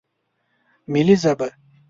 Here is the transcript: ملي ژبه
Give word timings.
ملي 0.91 1.15
ژبه 1.23 1.47